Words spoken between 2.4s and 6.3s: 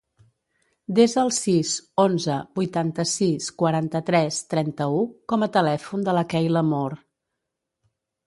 vuitanta-sis, quaranta-tres, trenta-u com a telèfon de la